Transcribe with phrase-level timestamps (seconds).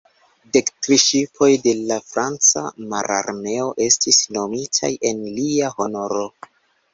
[0.55, 2.63] Dek tri ŝipoj de la Franca
[2.93, 6.27] Mararmeo estis nomitaj en lia honoro.